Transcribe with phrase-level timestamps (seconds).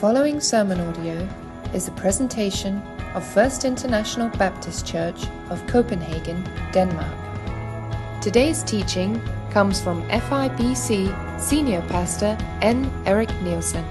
[0.00, 1.28] following sermon audio
[1.74, 2.80] is a presentation
[3.14, 8.22] of First International Baptist Church of Copenhagen, Denmark.
[8.22, 9.20] Today's teaching
[9.50, 12.88] comes from FIBC Senior Pastor N.
[13.06, 13.84] Eric Nielsen.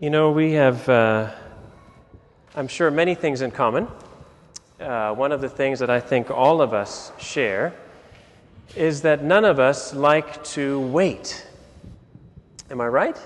[0.00, 1.32] You know, we have, uh,
[2.56, 3.88] I'm sure, many things in common.
[4.80, 7.74] Uh, one of the things that I think all of us share
[8.74, 11.46] is that none of us like to wait.
[12.70, 13.18] Am I right?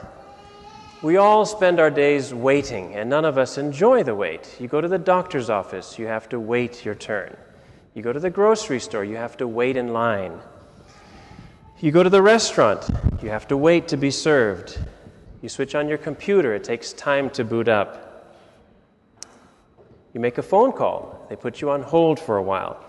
[1.00, 4.56] We all spend our days waiting, and none of us enjoy the wait.
[4.58, 7.36] You go to the doctor's office, you have to wait your turn.
[7.94, 10.40] You go to the grocery store, you have to wait in line.
[11.78, 12.90] You go to the restaurant,
[13.22, 14.76] you have to wait to be served.
[15.40, 18.34] You switch on your computer, it takes time to boot up.
[20.14, 22.84] You make a phone call, they put you on hold for a while.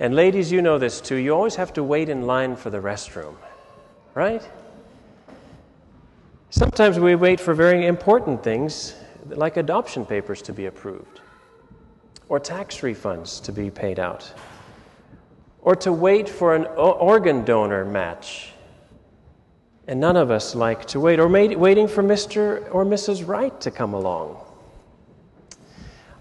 [0.00, 1.14] And ladies, you know this too.
[1.14, 3.36] You always have to wait in line for the restroom,
[4.14, 4.42] right?
[6.56, 8.94] Sometimes we wait for very important things,
[9.26, 11.20] like adoption papers to be approved,
[12.28, 14.32] or tax refunds to be paid out,
[15.62, 18.52] or to wait for an organ donor match.
[19.88, 22.72] And none of us like to wait, or waiting for Mr.
[22.72, 23.26] or Mrs.
[23.26, 24.36] Right to come along.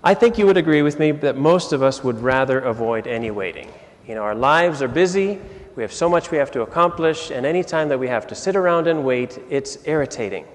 [0.04, 3.30] I think you would agree with me that most of us would rather avoid any
[3.30, 3.72] waiting.
[4.08, 5.40] You know, our lives are busy,
[5.76, 8.36] we have so much we have to accomplish, and any time that we have to
[8.36, 10.46] sit around and wait, it's irritating.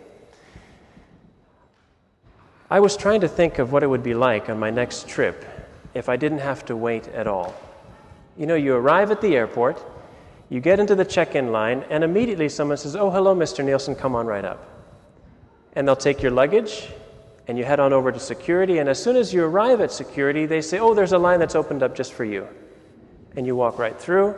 [2.70, 5.44] I was trying to think of what it would be like on my next trip
[5.94, 7.54] if I didn't have to wait at all.
[8.36, 9.82] You know, you arrive at the airport,
[10.50, 13.64] you get into the check in line, and immediately someone says, Oh, hello, Mr.
[13.64, 14.64] Nielsen, come on right up.
[15.72, 16.88] And they'll take your luggage,
[17.48, 18.78] and you head on over to security.
[18.78, 21.56] And as soon as you arrive at security, they say, Oh, there's a line that's
[21.56, 22.46] opened up just for you.
[23.34, 24.36] And you walk right through,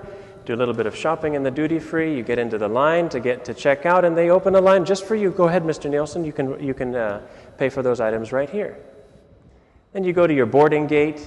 [0.51, 3.09] do a little bit of shopping in the duty free, you get into the line
[3.09, 5.31] to get to check out, and they open a line just for you.
[5.31, 5.89] Go ahead, Mr.
[5.89, 7.21] Nielsen, you can, you can uh,
[7.57, 8.77] pay for those items right here.
[9.93, 11.25] Then you go to your boarding gate,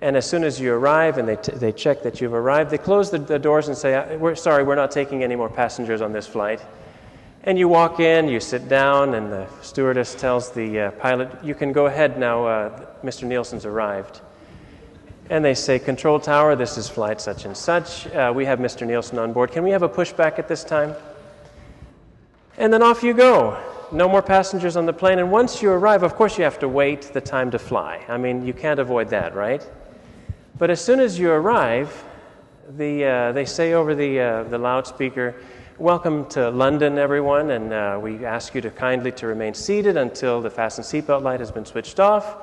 [0.00, 2.78] and as soon as you arrive and they, t- they check that you've arrived, they
[2.78, 6.00] close the, the doors and say, uh, we're sorry, we're not taking any more passengers
[6.00, 6.64] on this flight.
[7.42, 11.54] And you walk in, you sit down, and the stewardess tells the uh, pilot, You
[11.54, 13.24] can go ahead now, uh, Mr.
[13.24, 14.22] Nielsen's arrived.
[15.28, 18.06] And they say, Control tower, this is flight such and such.
[18.08, 18.86] Uh, we have Mr.
[18.86, 19.50] Nielsen on board.
[19.50, 20.94] Can we have a pushback at this time?
[22.56, 23.60] And then off you go.
[23.92, 25.18] No more passengers on the plane.
[25.18, 28.04] And once you arrive, of course, you have to wait the time to fly.
[28.08, 29.66] I mean, you can't avoid that, right?
[30.58, 32.04] But as soon as you arrive,
[32.76, 35.34] the, uh, they say over the, uh, the loudspeaker,
[35.78, 40.40] Welcome to London, everyone, and uh, we ask you to kindly to remain seated until
[40.40, 42.34] the fasten seatbelt light has been switched off.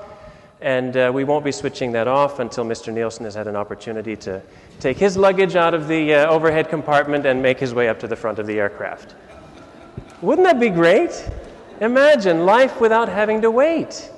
[0.63, 2.91] And uh, we won't be switching that off until Mr.
[2.91, 4.41] Nielsen has had an opportunity to
[4.79, 8.07] take his luggage out of the uh, overhead compartment and make his way up to
[8.07, 9.13] the front of the aircraft.
[10.21, 11.29] Wouldn't that be great?
[11.81, 14.09] Imagine life without having to wait.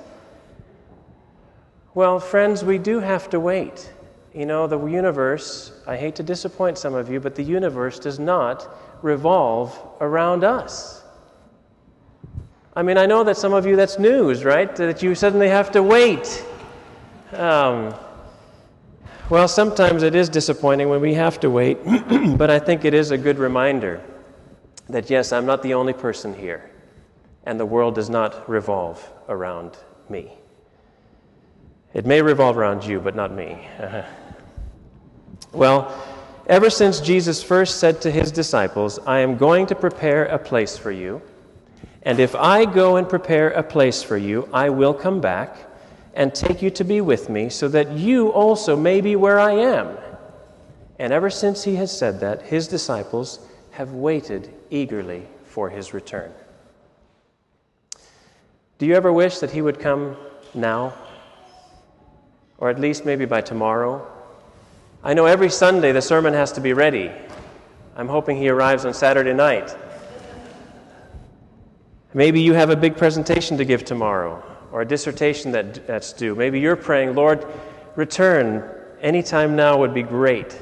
[1.94, 3.92] Well, friends, we do have to wait.
[4.32, 8.20] You know, the universe, I hate to disappoint some of you, but the universe does
[8.20, 8.68] not
[9.02, 11.02] revolve around us.
[12.76, 14.76] I mean, I know that some of you that's news, right?
[14.76, 16.44] That you suddenly have to wait.
[17.32, 17.94] Um,
[19.30, 21.78] well, sometimes it is disappointing when we have to wait,
[22.36, 24.02] but I think it is a good reminder
[24.90, 26.70] that yes, I'm not the only person here,
[27.44, 29.78] and the world does not revolve around
[30.10, 30.32] me.
[31.94, 33.66] It may revolve around you, but not me.
[35.52, 36.04] well,
[36.48, 40.78] Ever since Jesus first said to his disciples, I am going to prepare a place
[40.78, 41.20] for you,
[42.06, 45.58] and if I go and prepare a place for you, I will come back
[46.14, 49.52] and take you to be with me, so that you also may be where I
[49.52, 49.98] am.
[50.98, 53.40] And ever since he has said that, his disciples
[53.72, 56.32] have waited eagerly for his return.
[58.78, 60.16] Do you ever wish that he would come
[60.54, 60.94] now?
[62.56, 64.10] Or at least maybe by tomorrow
[65.06, 67.12] I know every Sunday the sermon has to be ready.
[67.94, 69.76] I'm hoping he arrives on Saturday night.
[72.14, 74.42] Maybe you have a big presentation to give tomorrow
[74.72, 76.34] or a dissertation that, that's due.
[76.34, 77.46] Maybe you're praying, Lord,
[77.94, 78.68] return
[79.00, 80.58] anytime now would be great.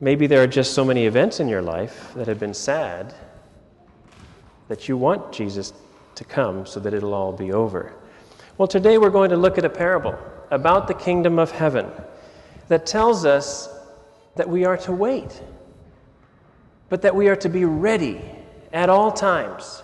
[0.00, 3.14] Maybe there are just so many events in your life that have been sad
[4.68, 5.72] that you want Jesus
[6.14, 7.92] to come so that it'll all be over.
[8.58, 10.18] Well, today we're going to look at a parable
[10.50, 11.90] about the kingdom of heaven
[12.68, 13.68] that tells us
[14.36, 15.42] that we are to wait,
[16.88, 18.20] but that we are to be ready
[18.72, 19.82] at all times.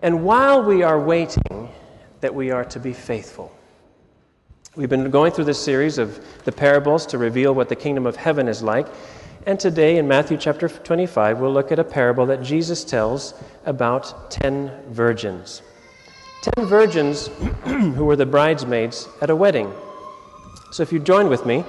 [0.00, 1.68] And while we are waiting,
[2.20, 3.52] that we are to be faithful.
[4.74, 8.16] We've been going through this series of the parables to reveal what the kingdom of
[8.16, 8.86] heaven is like.
[9.44, 13.34] And today in Matthew chapter 25, we'll look at a parable that Jesus tells
[13.66, 15.62] about 10 virgins.
[16.56, 17.26] 10 virgins
[17.64, 19.72] who were the bridesmaids at a wedding.
[20.70, 21.64] So if you join with me,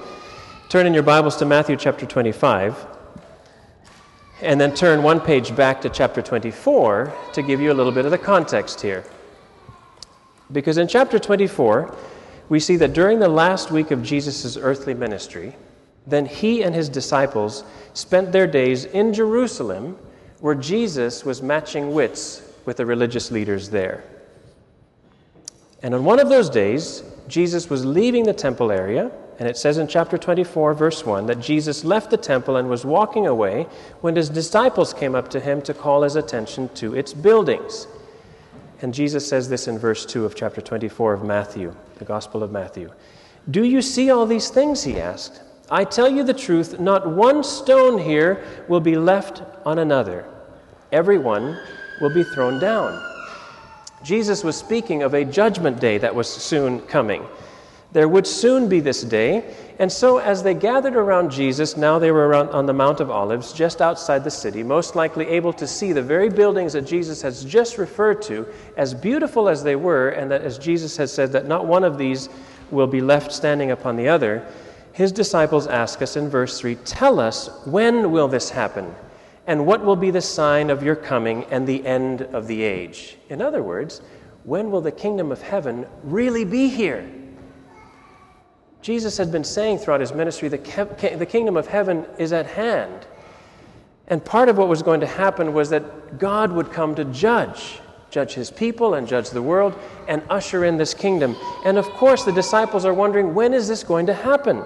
[0.68, 2.93] turn in your Bibles to Matthew chapter 25,
[4.44, 8.04] and then turn one page back to chapter 24 to give you a little bit
[8.04, 9.04] of the context here.
[10.52, 11.96] Because in chapter 24,
[12.50, 15.56] we see that during the last week of Jesus' earthly ministry,
[16.06, 17.64] then he and his disciples
[17.94, 19.96] spent their days in Jerusalem,
[20.40, 24.04] where Jesus was matching wits with the religious leaders there.
[25.82, 29.78] And on one of those days, Jesus was leaving the temple area, and it says
[29.78, 33.66] in chapter 24, verse 1, that Jesus left the temple and was walking away
[34.00, 37.88] when his disciples came up to him to call his attention to its buildings.
[38.80, 42.52] And Jesus says this in verse 2 of chapter 24 of Matthew, the Gospel of
[42.52, 42.92] Matthew.
[43.50, 44.84] Do you see all these things?
[44.84, 45.42] He asked.
[45.70, 50.26] I tell you the truth, not one stone here will be left on another.
[50.92, 51.58] Everyone
[52.00, 53.02] will be thrown down.
[54.04, 57.26] Jesus was speaking of a judgment day that was soon coming.
[57.94, 62.10] There would soon be this day, and so as they gathered around Jesus, now they
[62.10, 65.92] were on the Mount of Olives, just outside the city, most likely able to see
[65.92, 68.46] the very buildings that Jesus has just referred to,
[68.76, 71.96] as beautiful as they were, and that as Jesus has said, that not one of
[71.96, 72.28] these
[72.70, 74.46] will be left standing upon the other
[74.94, 78.94] his disciples ask us in verse 3 Tell us, when will this happen?
[79.46, 83.18] And what will be the sign of your coming and the end of the age?
[83.28, 84.02] In other words,
[84.44, 87.04] when will the kingdom of heaven really be here?
[88.84, 90.62] Jesus had been saying throughout his ministry that
[91.18, 93.06] the kingdom of heaven is at hand.
[94.08, 97.80] And part of what was going to happen was that God would come to judge,
[98.10, 99.74] judge his people and judge the world,
[100.06, 101.34] and usher in this kingdom.
[101.64, 104.62] And of course, the disciples are wondering when is this going to happen?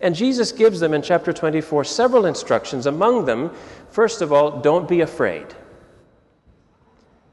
[0.00, 2.86] And Jesus gives them in chapter 24 several instructions.
[2.86, 3.52] Among them,
[3.90, 5.46] first of all, don't be afraid.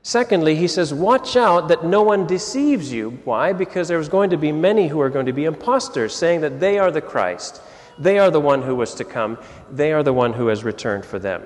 [0.01, 3.19] Secondly, he says, Watch out that no one deceives you.
[3.25, 3.53] Why?
[3.53, 6.79] Because there's going to be many who are going to be impostors, saying that they
[6.79, 7.61] are the Christ.
[7.97, 9.37] They are the one who was to come.
[9.69, 11.43] They are the one who has returned for them.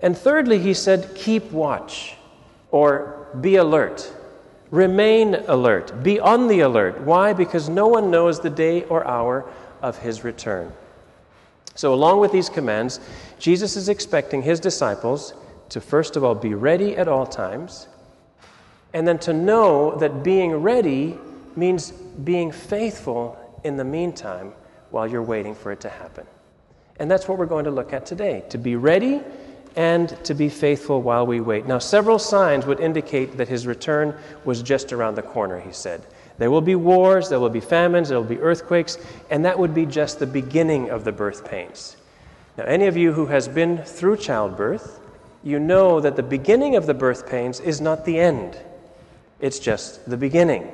[0.00, 2.14] And thirdly, he said, Keep watch
[2.70, 4.12] or be alert.
[4.70, 6.02] Remain alert.
[6.02, 7.00] Be on the alert.
[7.02, 7.32] Why?
[7.32, 9.44] Because no one knows the day or hour
[9.82, 10.72] of his return.
[11.74, 13.00] So, along with these commands,
[13.38, 15.34] Jesus is expecting his disciples
[15.72, 17.88] to first of all be ready at all times,
[18.92, 21.18] and then to know that being ready
[21.56, 24.52] means being faithful in the meantime
[24.90, 26.26] while you're waiting for it to happen.
[26.98, 29.22] And that's what we're going to look at today to be ready
[29.74, 31.64] and to be faithful while we wait.
[31.64, 34.14] Now, several signs would indicate that his return
[34.44, 36.02] was just around the corner, he said.
[36.36, 38.98] There will be wars, there will be famines, there will be earthquakes,
[39.30, 41.96] and that would be just the beginning of the birth pains.
[42.58, 45.00] Now, any of you who has been through childbirth,
[45.42, 48.56] you know that the beginning of the birth pains is not the end.
[49.40, 50.70] It's just the beginning.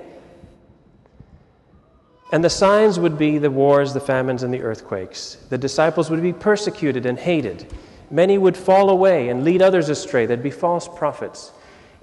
[2.31, 5.39] And the signs would be the wars, the famines, and the earthquakes.
[5.49, 7.73] The disciples would be persecuted and hated.
[8.11, 10.27] Many would fall away and lead others astray.
[10.27, 11.53] There'd be false prophets.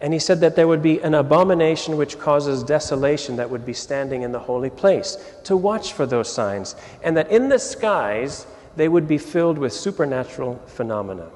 [0.02, 3.74] And he said that there would be an abomination which causes desolation that would be
[3.74, 8.46] standing in the holy place to watch for those signs, and that in the skies
[8.76, 11.30] they would be filled with supernatural phenomena.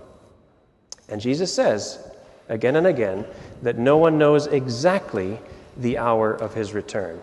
[1.10, 2.00] And Jesus says,
[2.48, 3.26] again and again,
[3.62, 5.40] that no one knows exactly
[5.78, 7.22] the hour of his return.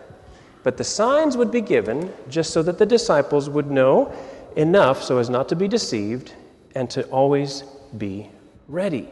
[0.63, 4.13] But the signs would be given just so that the disciples would know
[4.55, 6.33] enough so as not to be deceived
[6.75, 7.63] and to always
[7.97, 8.29] be
[8.67, 9.07] ready.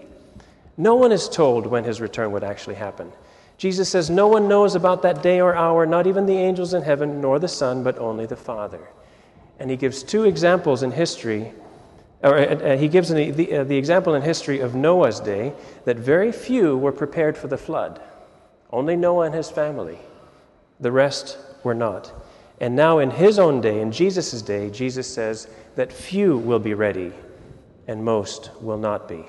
[0.77, 3.11] No one is told when his return would actually happen.
[3.57, 6.81] Jesus says, No one knows about that day or hour, not even the angels in
[6.81, 8.81] heaven, nor the Son, but only the Father.
[9.59, 11.53] And he gives two examples in history,
[12.25, 15.53] or uh, he gives the, the, uh, the example in history of Noah's day
[15.85, 18.01] that very few were prepared for the flood.
[18.71, 19.99] Only Noah and his family.
[20.79, 22.11] The rest were not.
[22.59, 26.73] And now, in his own day, in Jesus' day, Jesus says that few will be
[26.73, 27.11] ready
[27.87, 29.25] and most will not be.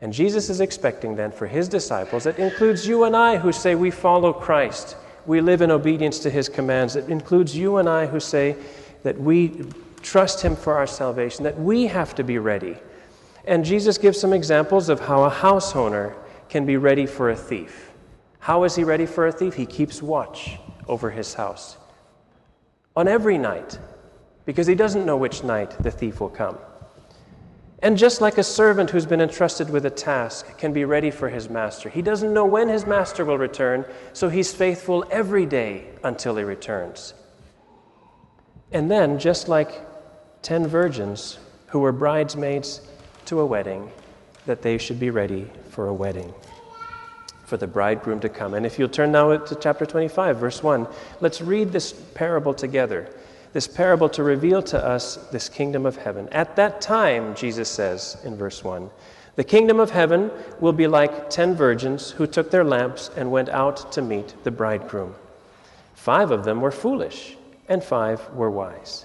[0.00, 3.74] And Jesus is expecting then for his disciples, that includes you and I who say
[3.74, 6.96] we follow Christ, we live in obedience to his commands.
[6.96, 8.56] It includes you and I who say
[9.04, 9.64] that we
[10.08, 12.76] trust him for our salvation, that we have to be ready.
[13.44, 16.16] And Jesus gives some examples of how a house owner
[16.48, 17.92] can be ready for a thief.
[18.38, 19.54] How is he ready for a thief?
[19.54, 21.76] He keeps watch over his house
[22.96, 23.78] on every night
[24.46, 26.56] because he doesn't know which night the thief will come.
[27.80, 31.28] And just like a servant who's been entrusted with a task can be ready for
[31.28, 33.84] his master, he doesn't know when his master will return,
[34.14, 37.12] so he's faithful every day until he returns.
[38.72, 39.87] And then, just like
[40.48, 42.80] ten virgins who were bridesmaids
[43.26, 43.92] to a wedding,
[44.46, 46.32] that they should be ready for a wedding,
[47.44, 48.54] for the bridegroom to come.
[48.54, 50.88] And if you'll turn now to chapter 25, verse 1,
[51.20, 53.10] let's read this parable together.
[53.52, 56.30] This parable to reveal to us this kingdom of heaven.
[56.30, 58.88] At that time, Jesus says in verse 1,
[59.36, 63.50] the kingdom of heaven will be like ten virgins who took their lamps and went
[63.50, 65.14] out to meet the bridegroom.
[65.92, 67.36] Five of them were foolish,
[67.68, 69.04] and five were wise.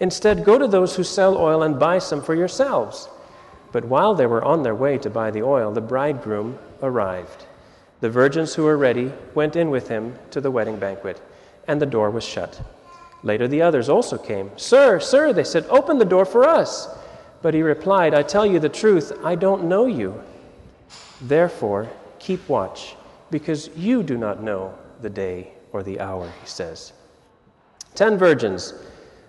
[0.00, 3.08] Instead, go to those who sell oil and buy some for yourselves.
[3.72, 7.46] But while they were on their way to buy the oil, the bridegroom arrived.
[8.00, 11.20] The virgins who were ready went in with him to the wedding banquet,
[11.66, 12.60] and the door was shut.
[13.22, 14.50] Later, the others also came.
[14.56, 16.88] Sir, sir, they said, open the door for us.
[17.42, 20.22] But he replied, I tell you the truth, I don't know you.
[21.22, 21.88] Therefore,
[22.18, 22.96] keep watch,
[23.30, 26.92] because you do not know the day or the hour, he says.
[27.94, 28.74] Ten virgins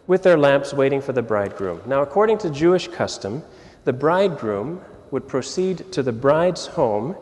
[0.07, 1.81] with their lamps waiting for the bridegroom.
[1.85, 3.43] Now, according to Jewish custom,
[3.83, 7.15] the bridegroom would proceed to the bride's home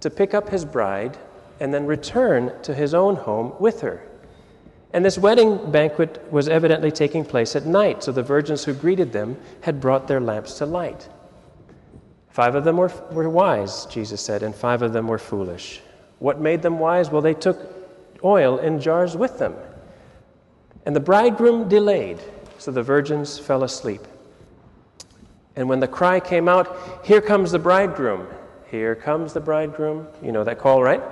[0.00, 1.16] to pick up his bride
[1.60, 4.02] and then return to his own home with her.
[4.92, 9.12] And this wedding banquet was evidently taking place at night, so the virgins who greeted
[9.12, 11.08] them had brought their lamps to light.
[12.28, 15.80] Five of them were, were wise, Jesus said, and five of them were foolish.
[16.18, 17.10] What made them wise?
[17.10, 17.58] Well, they took
[18.22, 19.54] oil in jars with them.
[20.86, 22.20] And the bridegroom delayed,
[22.58, 24.00] so the virgins fell asleep.
[25.56, 28.26] And when the cry came out, Here comes the bridegroom,
[28.70, 31.02] here comes the bridegroom, you know that call, right?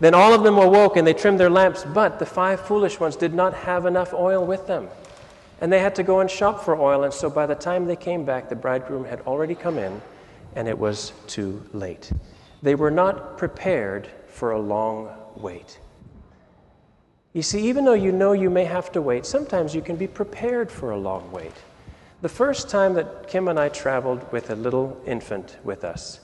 [0.00, 3.14] Then all of them awoke and they trimmed their lamps, but the five foolish ones
[3.14, 4.88] did not have enough oil with them.
[5.60, 7.96] And they had to go and shop for oil, and so by the time they
[7.96, 10.00] came back, the bridegroom had already come in,
[10.56, 12.10] and it was too late.
[12.62, 15.78] They were not prepared for a long wait.
[17.32, 20.06] You see, even though you know you may have to wait, sometimes you can be
[20.06, 21.54] prepared for a long wait.
[22.20, 26.20] The first time that Kim and I traveled with a little infant with us,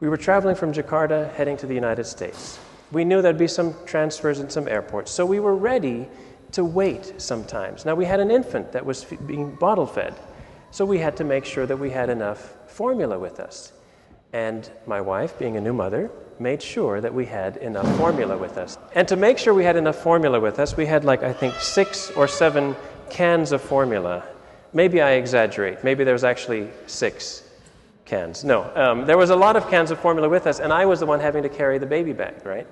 [0.00, 2.58] we were traveling from Jakarta heading to the United States.
[2.90, 6.08] We knew there'd be some transfers in some airports, so we were ready
[6.50, 7.84] to wait sometimes.
[7.84, 10.14] Now, we had an infant that was being bottle fed,
[10.72, 13.72] so we had to make sure that we had enough formula with us.
[14.32, 16.10] And my wife, being a new mother,
[16.42, 18.76] made sure that we had enough formula with us.
[18.94, 21.54] And to make sure we had enough formula with us, we had like, I think,
[21.54, 22.74] six or seven
[23.08, 24.24] cans of formula.
[24.72, 25.84] Maybe I exaggerate.
[25.84, 27.48] Maybe there was actually six
[28.04, 28.42] cans.
[28.44, 31.00] No, um, there was a lot of cans of formula with us, and I was
[31.00, 32.66] the one having to carry the baby bag, right?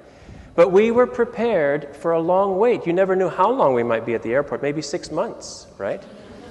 [0.55, 2.87] But we were prepared for a long wait.
[2.87, 6.03] You never knew how long we might be at the airport, maybe six months, right?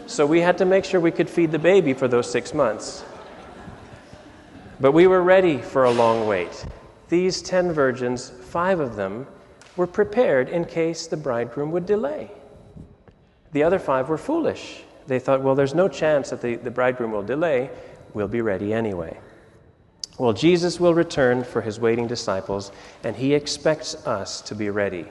[0.07, 3.03] So we had to make sure we could feed the baby for those six months.
[4.79, 6.65] But we were ready for a long wait.
[7.09, 9.27] These ten virgins, five of them,
[9.75, 12.31] were prepared in case the bridegroom would delay.
[13.51, 14.83] The other five were foolish.
[15.07, 17.71] They thought, well, there's no chance that the, the bridegroom will delay.
[18.13, 19.19] We'll be ready anyway.
[20.19, 22.71] Well, Jesus will return for his waiting disciples,
[23.03, 25.05] and he expects us to be ready.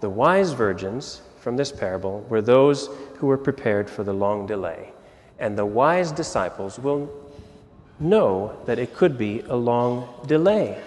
[0.00, 4.92] The wise virgins from this parable were those who were prepared for the long delay,
[5.38, 7.10] and the wise disciples will
[7.98, 10.80] know that it could be a long delay.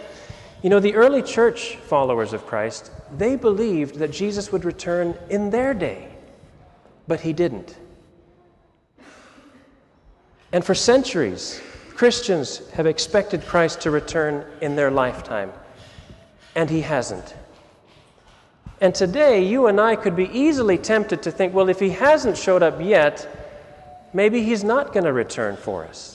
[0.63, 5.49] You know, the early church followers of Christ, they believed that Jesus would return in
[5.49, 6.07] their day,
[7.05, 7.77] but he didn't.
[10.53, 11.61] And for centuries,
[11.95, 15.51] Christians have expected Christ to return in their lifetime,
[16.55, 17.35] and he hasn't.
[18.79, 22.37] And today, you and I could be easily tempted to think, well, if he hasn't
[22.37, 23.27] showed up yet,
[24.13, 26.12] maybe he's not going to return for us.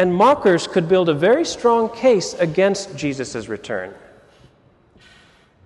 [0.00, 3.92] And mockers could build a very strong case against Jesus' return.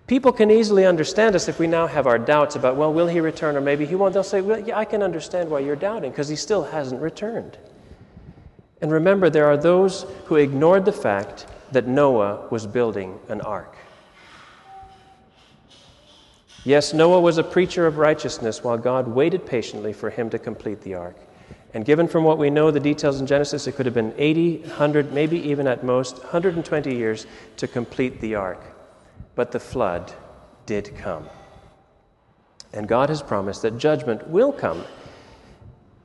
[0.09, 3.21] People can easily understand us if we now have our doubts about, well, will he
[3.21, 4.12] return or maybe he won't.
[4.12, 7.59] They'll say, well, yeah, I can understand why you're doubting because he still hasn't returned.
[8.81, 13.76] And remember, there are those who ignored the fact that Noah was building an ark.
[16.64, 20.81] Yes, Noah was a preacher of righteousness while God waited patiently for him to complete
[20.81, 21.14] the ark.
[21.75, 24.59] And given from what we know, the details in Genesis, it could have been 80,
[24.59, 27.26] 100, maybe even at most 120 years
[27.57, 28.62] to complete the ark.
[29.35, 30.12] But the flood
[30.66, 31.28] did come.
[32.73, 34.85] And God has promised that judgment will come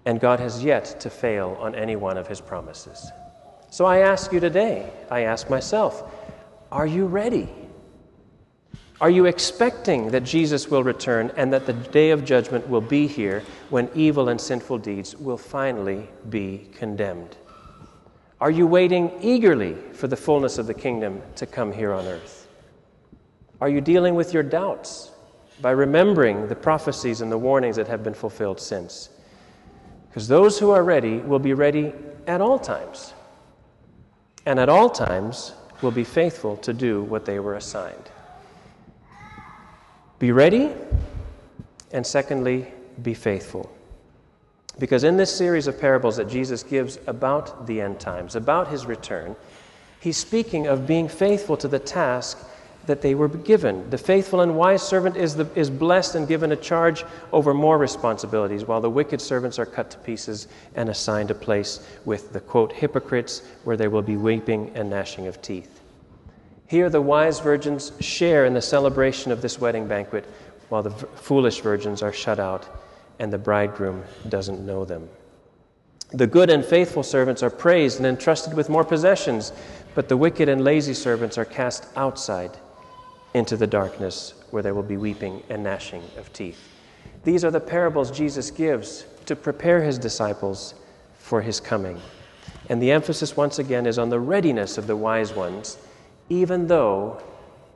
[0.06, 3.12] and God has yet to fail on any one of his promises.
[3.70, 6.04] So I ask you today, I ask myself,
[6.72, 7.48] are you ready?
[9.02, 13.08] Are you expecting that Jesus will return and that the day of judgment will be
[13.08, 17.38] here when evil and sinful deeds will finally be condemned?
[18.42, 22.48] Are you waiting eagerly for the fullness of the kingdom to come here on earth?
[23.62, 25.12] Are you dealing with your doubts
[25.62, 29.10] by remembering the prophecies and the warnings that have been fulfilled since?
[30.10, 31.94] Because those who are ready will be ready
[32.28, 33.14] at all times,
[34.46, 38.10] and at all times will be faithful to do what they were assigned.
[40.20, 40.72] Be ready,
[41.92, 42.68] and secondly,
[43.02, 43.72] be faithful.
[44.78, 48.86] Because in this series of parables that Jesus gives about the end times, about his
[48.86, 49.36] return,
[50.02, 52.38] he's speaking of being faithful to the task
[52.86, 53.90] that they were given.
[53.90, 57.78] The faithful and wise servant is, the, is blessed and given a charge over more
[57.78, 62.40] responsibilities, while the wicked servants are cut to pieces and assigned a place with the
[62.40, 65.79] quote, hypocrites, where there will be weeping and gnashing of teeth.
[66.70, 70.24] Here, the wise virgins share in the celebration of this wedding banquet,
[70.70, 72.68] while the foolish virgins are shut out
[73.18, 75.10] and the bridegroom doesn't know them.
[76.12, 79.52] The good and faithful servants are praised and entrusted with more possessions,
[79.96, 82.52] but the wicked and lazy servants are cast outside
[83.34, 86.60] into the darkness where there will be weeping and gnashing of teeth.
[87.24, 90.76] These are the parables Jesus gives to prepare his disciples
[91.18, 92.00] for his coming.
[92.70, 95.80] And the emphasis, once again, is on the readiness of the wise ones
[96.30, 97.22] even though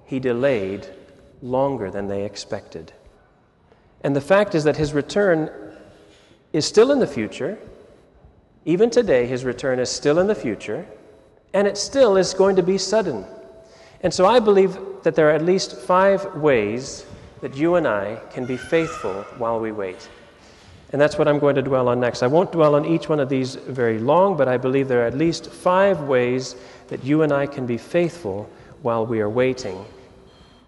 [0.05, 0.87] he delayed
[1.41, 2.93] longer than they expected.
[4.01, 5.49] And the fact is that his return
[6.51, 7.57] is still in the future.
[8.65, 10.85] Even today, his return is still in the future,
[11.53, 13.25] and it still is going to be sudden.
[14.01, 17.05] And so I believe that there are at least five ways
[17.41, 20.09] that you and I can be faithful while we wait.
[20.91, 22.21] And that's what I'm going to dwell on next.
[22.21, 25.07] I won't dwell on each one of these very long, but I believe there are
[25.07, 26.55] at least five ways
[26.93, 28.47] that you and I can be faithful
[28.83, 29.83] while we are waiting,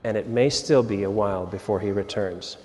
[0.03, 2.57] and it may still be a while before He returns.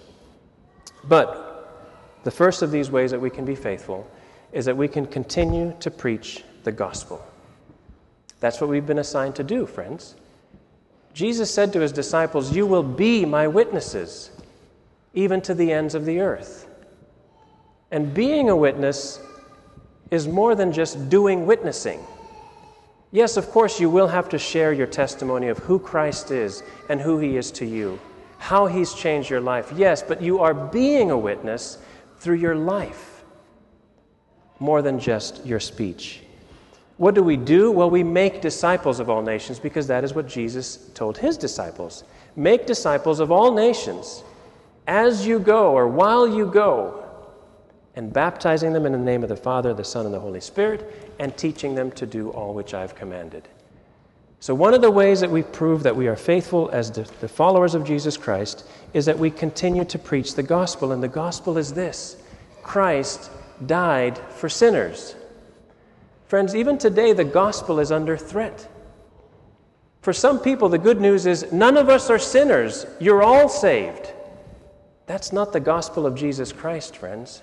[1.04, 4.10] But the first of these ways that we can be faithful
[4.54, 7.22] is that we can continue to preach the gospel.
[8.40, 10.14] That's what we've been assigned to do, friends.
[11.12, 14.30] Jesus said to his disciples, You will be my witnesses,
[15.12, 16.66] even to the ends of the earth.
[17.90, 19.20] And being a witness
[20.10, 22.00] is more than just doing witnessing.
[23.12, 27.00] Yes, of course, you will have to share your testimony of who Christ is and
[27.00, 27.98] who he is to you,
[28.38, 29.72] how he's changed your life.
[29.76, 31.78] Yes, but you are being a witness
[32.18, 33.24] through your life
[34.60, 36.20] more than just your speech.
[36.98, 37.72] What do we do?
[37.72, 42.04] Well, we make disciples of all nations because that is what Jesus told his disciples.
[42.36, 44.22] Make disciples of all nations
[44.86, 47.04] as you go or while you go
[47.96, 51.09] and baptizing them in the name of the Father, the Son, and the Holy Spirit,
[51.20, 53.46] and teaching them to do all which I've commanded.
[54.40, 57.28] So, one of the ways that we prove that we are faithful as the, the
[57.28, 60.92] followers of Jesus Christ is that we continue to preach the gospel.
[60.92, 62.16] And the gospel is this
[62.62, 63.30] Christ
[63.66, 65.14] died for sinners.
[66.26, 68.66] Friends, even today, the gospel is under threat.
[70.00, 72.86] For some people, the good news is none of us are sinners.
[72.98, 74.14] You're all saved.
[75.04, 77.42] That's not the gospel of Jesus Christ, friends.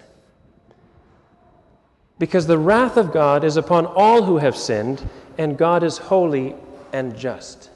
[2.19, 6.55] Because the wrath of God is upon all who have sinned, and God is holy
[6.91, 7.69] and just.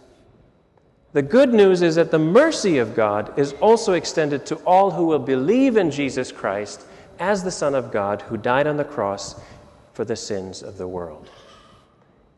[1.14, 5.06] The good news is that the mercy of God is also extended to all who
[5.06, 6.86] will believe in Jesus Christ
[7.20, 9.40] as the Son of God who died on the cross
[9.94, 11.30] for the sins of the world.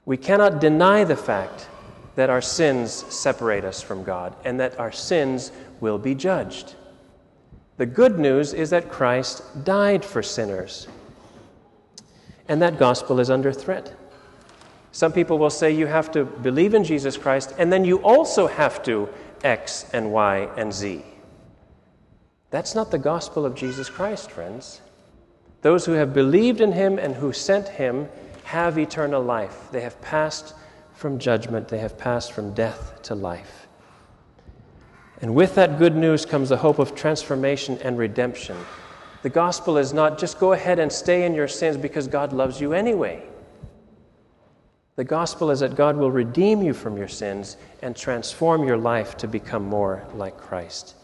[0.06, 1.70] We cannot deny the fact
[2.16, 6.76] that our sins separate us from God and that our sins will be judged.
[7.78, 10.88] The good news is that Christ died for sinners
[12.48, 13.94] and that gospel is under threat.
[14.92, 18.48] Some people will say you have to believe in Jesus Christ, and then you also
[18.48, 19.10] have to
[19.44, 21.04] X and Y and Z.
[22.52, 24.82] That's not the gospel of Jesus Christ, friends.
[25.64, 28.08] Those who have believed in him and who sent him
[28.44, 29.70] have eternal life.
[29.72, 30.54] They have passed
[30.94, 33.68] from judgment, they have passed from death to life.
[35.22, 38.58] And with that good news comes the hope of transformation and redemption.
[39.24, 42.60] The gospel is not just go ahead and stay in your sins because God loves
[42.60, 43.24] you anyway.
[44.98, 49.16] The gospel is that God will redeem you from your sins and transform your life
[49.18, 50.96] to become more like Christ.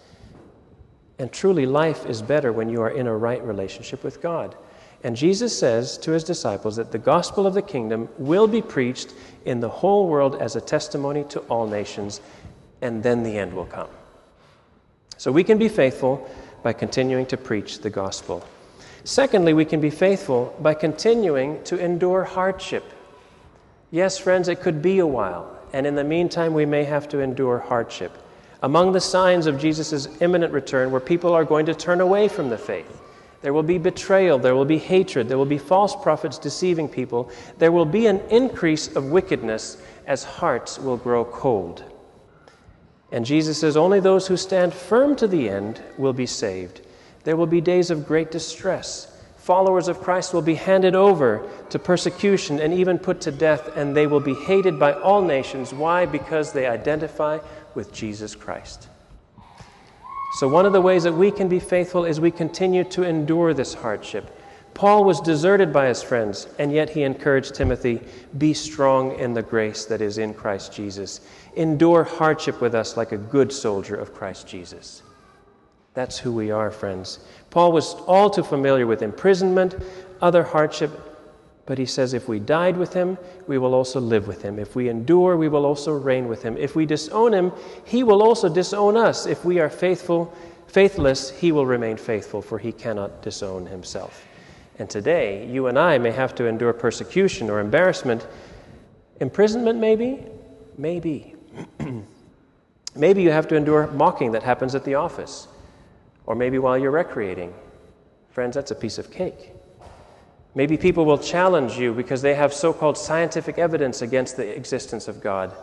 [1.17, 4.55] And truly, life is better when you are in a right relationship with God.
[5.03, 9.13] And Jesus says to his disciples that the gospel of the kingdom will be preached
[9.45, 12.19] in the whole world as a testimony to all nations,
[12.81, 13.87] and then the end will come.
[15.17, 16.29] So we can be faithful
[16.63, 18.45] by continuing to preach the gospel.
[19.03, 22.83] Secondly, we can be faithful by continuing to endure hardship.
[23.91, 27.19] Yes, friends, it could be a while, and in the meantime, we may have to
[27.19, 28.11] endure hardship.
[28.61, 32.49] Among the signs of Jesus' imminent return where people are going to turn away from
[32.49, 33.01] the faith.
[33.41, 37.31] There will be betrayal, there will be hatred, there will be false prophets deceiving people,
[37.57, 41.83] there will be an increase of wickedness as hearts will grow cold.
[43.11, 46.81] And Jesus says, Only those who stand firm to the end will be saved.
[47.23, 49.15] There will be days of great distress.
[49.37, 53.95] Followers of Christ will be handed over to persecution and even put to death, and
[53.95, 55.73] they will be hated by all nations.
[55.73, 56.05] Why?
[56.05, 57.39] Because they identify
[57.73, 58.87] with Jesus Christ.
[60.33, 63.53] So, one of the ways that we can be faithful is we continue to endure
[63.55, 64.29] this hardship.
[64.75, 68.01] Paul was deserted by his friends, and yet he encouraged Timothy
[68.37, 71.21] be strong in the grace that is in Christ Jesus.
[71.59, 75.03] Endure hardship with us like a good soldier of Christ Jesus.
[75.93, 77.19] That's who we are, friends.
[77.49, 79.75] Paul was all too familiar with imprisonment,
[80.21, 80.89] other hardship,
[81.65, 84.57] but he says, if we died with him, we will also live with him.
[84.57, 86.55] If we endure, we will also reign with him.
[86.55, 87.51] If we disown him,
[87.83, 89.25] he will also disown us.
[89.25, 90.33] If we are faithful,
[90.67, 94.25] faithless, he will remain faithful, for he cannot disown himself.
[94.77, 98.25] And today, you and I may have to endure persecution or embarrassment.
[99.19, 100.25] Imprisonment, maybe?
[100.77, 101.35] Maybe.
[102.95, 105.47] maybe you have to endure mocking that happens at the office,
[106.25, 107.53] or maybe while you're recreating.
[108.29, 109.51] Friends, that's a piece of cake.
[110.55, 115.07] Maybe people will challenge you because they have so called scientific evidence against the existence
[115.07, 115.55] of God.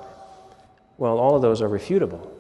[0.99, 2.31] Well, all of those are refutable.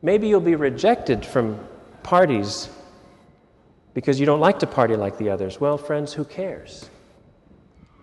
[0.00, 1.58] Maybe you'll be rejected from
[2.02, 2.68] parties
[3.94, 5.60] because you don't like to party like the others.
[5.60, 6.88] Well, friends, who cares?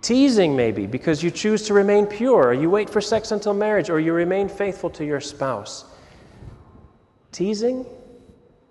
[0.01, 3.89] Teasing, maybe, because you choose to remain pure, or you wait for sex until marriage,
[3.89, 5.85] or you remain faithful to your spouse.
[7.31, 7.85] Teasing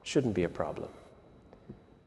[0.03, 0.89] shouldn't be a problem.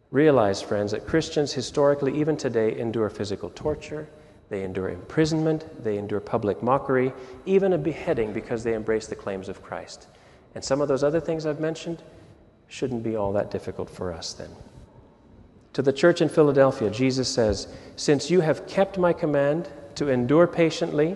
[0.10, 4.10] Realize, friends, that Christians historically, even today, endure physical torture,
[4.50, 7.14] they endure imprisonment, they endure public mockery,
[7.46, 10.08] even a beheading because they embrace the claims of Christ.
[10.56, 12.04] And some of those other things I've mentioned
[12.68, 14.50] shouldn't be all that difficult for us then.
[15.74, 20.48] To the church in Philadelphia, Jesus says, Since you have kept my command to endure
[20.48, 21.16] patiently,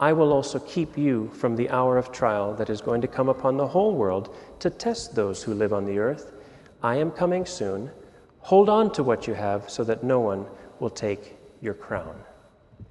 [0.00, 3.28] I will also keep you from the hour of trial that is going to come
[3.28, 6.32] upon the whole world to test those who live on the earth.
[6.82, 7.90] I am coming soon.
[8.40, 10.46] Hold on to what you have so that no one
[10.80, 12.16] will take your crown.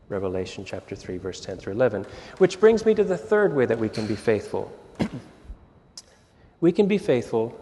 [0.07, 2.05] Revelation chapter 3, verse 10 through 11.
[2.37, 4.71] Which brings me to the third way that we can be faithful.
[6.61, 7.57] we can be faithful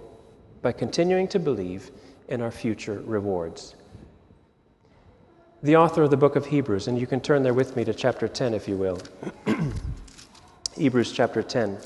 [0.61, 1.89] by continuing to believe
[2.29, 3.75] in our future rewards.
[5.61, 7.93] The author of the book of Hebrews, and you can turn there with me to
[7.93, 8.99] chapter 10 if you will.
[10.77, 11.77] Hebrews chapter 10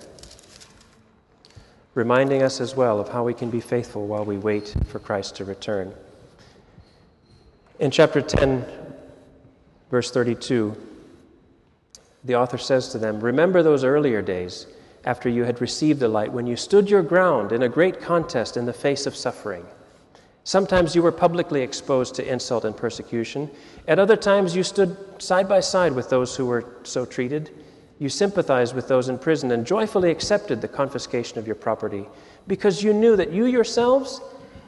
[1.96, 5.36] reminding us as well of how we can be faithful while we wait for Christ
[5.38, 5.94] to return.
[7.80, 8.66] In chapter 10,
[9.92, 10.76] verse 32,
[12.24, 14.68] the author says to them, Remember those earlier days
[15.06, 18.56] after you had received the light, when you stood your ground in a great contest
[18.56, 19.66] in the face of suffering.
[20.44, 23.50] Sometimes you were publicly exposed to insult and persecution.
[23.88, 27.52] At other times, you stood side by side with those who were so treated.
[28.00, 32.06] You sympathized with those in prison and joyfully accepted the confiscation of your property
[32.48, 34.20] because you knew that you yourselves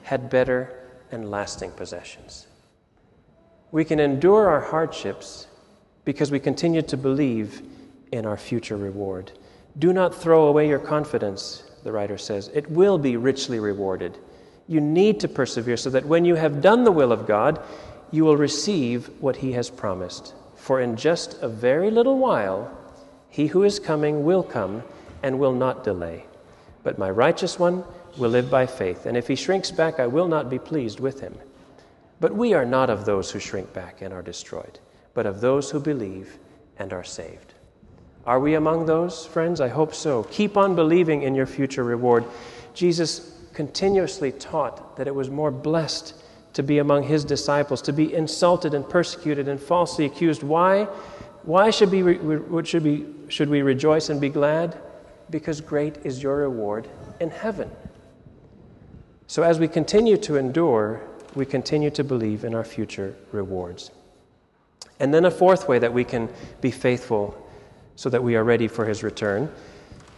[0.04, 0.74] had better
[1.12, 2.48] and lasting possessions.
[3.72, 5.48] We can endure our hardships
[6.06, 7.62] because we continue to believe
[8.14, 9.34] in our future reward.
[9.80, 12.50] Do not throw away your confidence, the writer says.
[12.54, 14.18] It will be richly rewarded.
[14.68, 17.62] You need to persevere so that when you have done the will of God,
[18.12, 20.34] you will receive what He has promised.
[20.56, 22.76] For in just a very little while,
[23.36, 24.82] he who is coming will come
[25.22, 26.26] and will not delay.
[26.84, 27.84] But my righteous one
[28.18, 31.20] will live by faith, and if he shrinks back, I will not be pleased with
[31.20, 31.38] him.
[32.22, 34.80] But we are not of those who shrink back and are destroyed,
[35.14, 36.40] but of those who believe
[36.80, 37.54] and are saved.
[38.26, 39.60] Are we among those, friends?
[39.60, 40.24] I hope so.
[40.32, 42.24] Keep on believing in your future reward.
[42.74, 46.14] Jesus continuously taught that it was more blessed
[46.54, 50.44] to be among his disciples, to be insulted and persecuted and falsely accused.
[50.44, 50.84] Why?
[51.44, 52.02] Why should we,
[52.64, 54.78] should, we, should we rejoice and be glad?
[55.30, 56.88] Because great is your reward
[57.20, 57.72] in heaven.
[59.28, 61.02] So, as we continue to endure,
[61.34, 63.92] we continue to believe in our future rewards.
[65.00, 66.30] And then, a fourth way that we can
[66.62, 67.36] be faithful
[67.96, 69.52] so that we are ready for his return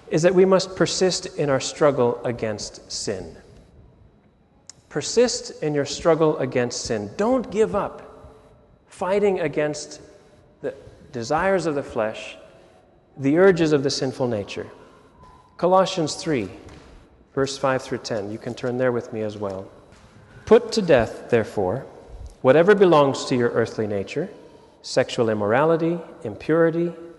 [0.09, 3.35] is that we must persist in our struggle against sin.
[4.89, 7.11] Persist in your struggle against sin.
[7.17, 8.07] Don't give up
[8.87, 10.01] fighting against
[10.61, 10.73] the
[11.11, 12.37] desires of the flesh,
[13.17, 14.67] the urges of the sinful nature.
[15.57, 16.49] Colossians 3,
[17.33, 18.31] verse 5 through 10.
[18.31, 19.69] You can turn there with me as well.
[20.45, 21.85] Put to death, therefore,
[22.41, 24.29] whatever belongs to your earthly nature
[24.81, 26.93] sexual immorality, impurity,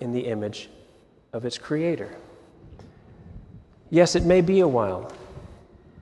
[0.00, 0.68] in the image
[1.32, 2.14] of its Creator.
[3.90, 5.12] Yes, it may be a while,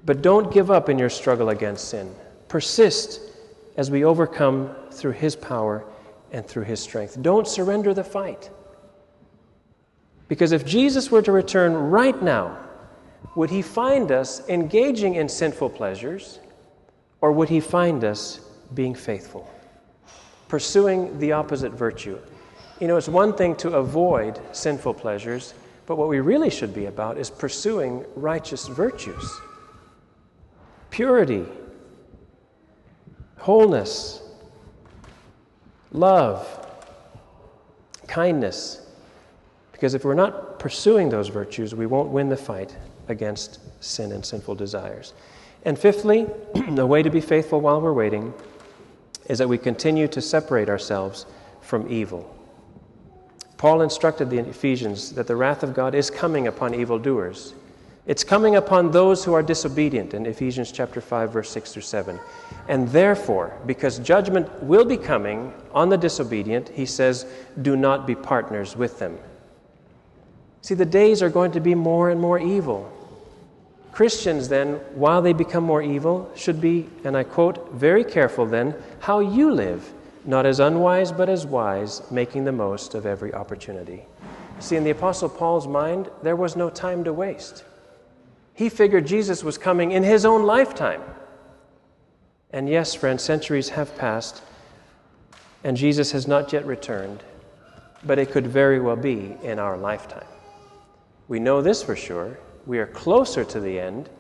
[0.05, 2.15] but don't give up in your struggle against sin.
[2.49, 3.21] Persist
[3.77, 5.85] as we overcome through His power
[6.33, 7.21] and through His strength.
[7.23, 8.51] Don't surrender the fight.
[10.29, 12.59] Because if Jesus were to return right now,
[13.35, 16.39] would He find us engaging in sinful pleasures,
[17.21, 18.41] or would He find us
[18.75, 19.51] being faithful,
[20.49, 22.19] pursuing the opposite virtue?
[22.81, 25.55] You know, it's one thing to avoid sinful pleasures,
[25.87, 29.41] but what we really should be about is pursuing righteous virtues
[30.91, 31.45] purity,
[33.37, 34.23] wholeness,
[35.93, 36.47] love,
[38.07, 38.87] kindness.
[39.71, 42.77] Because if we're not pursuing those virtues, we won't win the fight
[43.09, 45.13] against sin and sinful desires.
[45.65, 46.27] And fifthly,
[46.71, 48.33] the way to be faithful while we're waiting
[49.29, 51.27] is that we continue to separate ourselves
[51.61, 52.38] from evil.
[53.59, 57.55] Paul instructed the Ephesians that the wrath of God is coming upon evildoers.
[58.07, 62.19] It's coming upon those who are disobedient in Ephesians chapter 5 verse 6 through 7.
[62.69, 67.27] And therefore, because judgment will be coming on the disobedient, he says,
[67.61, 69.19] do not be partners with them.
[70.63, 72.91] See, the days are going to be more and more evil.
[73.93, 78.75] Christians, then, while they become more evil, should be, and I quote, very careful then
[79.01, 79.93] how you live,
[80.29, 84.05] not as unwise, but as wise, making the most of every opportunity.
[84.61, 87.65] See, in the Apostle Paul's mind, there was no time to waste.
[88.53, 91.01] He figured Jesus was coming in his own lifetime.
[92.51, 94.43] And yes, friends, centuries have passed,
[95.65, 97.23] and Jesus has not yet returned,
[98.05, 100.27] but it could very well be in our lifetime.
[101.27, 102.37] We know this for sure
[102.67, 104.11] we are closer to the end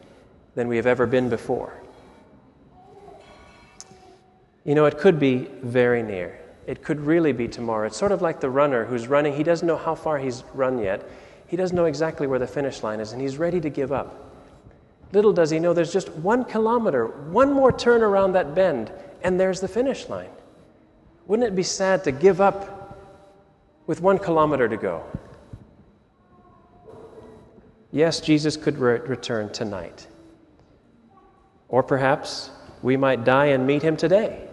[0.54, 1.82] than we have ever been before.
[4.68, 6.38] You know, it could be very near.
[6.66, 7.86] It could really be tomorrow.
[7.86, 9.32] It's sort of like the runner who's running.
[9.32, 11.08] He doesn't know how far he's run yet.
[11.46, 14.30] He doesn't know exactly where the finish line is, and he's ready to give up.
[15.14, 19.40] Little does he know there's just one kilometer, one more turn around that bend, and
[19.40, 20.28] there's the finish line.
[21.28, 22.98] Wouldn't it be sad to give up
[23.86, 25.02] with one kilometer to go?
[27.90, 30.06] Yes, Jesus could re- return tonight.
[31.70, 32.50] Or perhaps
[32.82, 34.44] we might die and meet him today.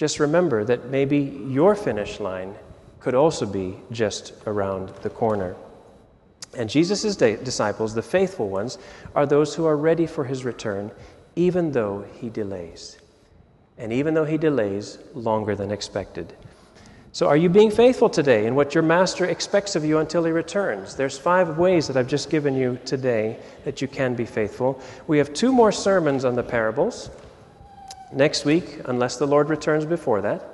[0.00, 2.54] Just remember that maybe your finish line
[3.00, 5.56] could also be just around the corner.
[6.56, 8.78] And Jesus' disciples, the faithful ones,
[9.14, 10.90] are those who are ready for his return,
[11.36, 12.96] even though he delays.
[13.76, 16.32] And even though he delays longer than expected.
[17.12, 20.32] So, are you being faithful today in what your master expects of you until he
[20.32, 20.94] returns?
[20.94, 24.80] There's five ways that I've just given you today that you can be faithful.
[25.08, 27.10] We have two more sermons on the parables
[28.12, 30.44] next week, unless the Lord returns before that.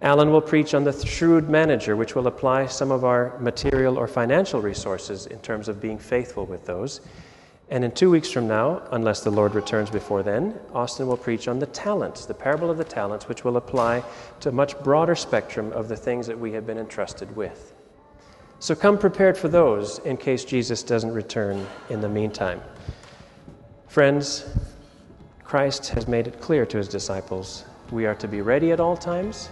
[0.00, 4.06] Alan will preach on the shrewd manager, which will apply some of our material or
[4.06, 7.00] financial resources in terms of being faithful with those.
[7.70, 11.48] And in two weeks from now, unless the Lord returns before then, Austin will preach
[11.48, 14.02] on the talents, the parable of the talents, which will apply
[14.40, 17.74] to a much broader spectrum of the things that we have been entrusted with.
[18.60, 22.62] So come prepared for those in case Jesus doesn't return in the meantime.
[23.88, 24.44] Friends,
[25.48, 28.98] Christ has made it clear to his disciples we are to be ready at all
[28.98, 29.48] times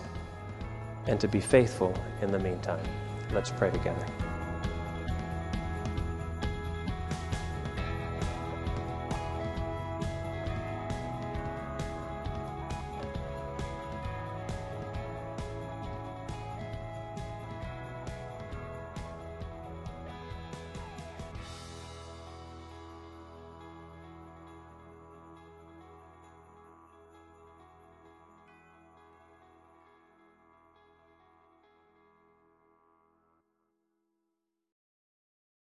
[1.06, 2.84] and to be faithful in the meantime.
[3.32, 4.04] Let's pray together.